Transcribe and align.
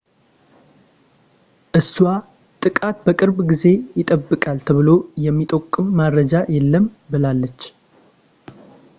እሷ 1.79 1.95
ጥቃት 2.61 2.95
በቅርብ 3.05 3.37
ጊዜ 3.51 3.63
ይጠበቃል 3.99 4.57
ተብሎ 4.69 4.89
የሚጠቁም 5.25 5.93
መረጃ 5.99 6.33
የለም 6.55 6.87
ብላለች 7.13 7.61